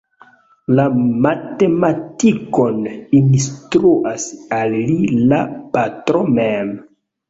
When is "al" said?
4.61-4.77